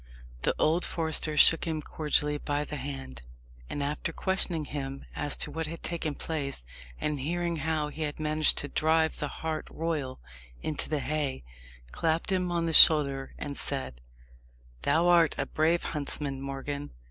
[0.41, 3.21] The old forester shook him cordially by the hand,
[3.69, 6.65] and after questioning him as to what had taken place,
[6.99, 10.19] and hearing how he had managed to drive the hart royal
[10.63, 11.43] into the haye,
[11.91, 14.01] clapped him on the shoulder and said,
[14.81, 16.89] "Thou art a brave huntsman, Morgan.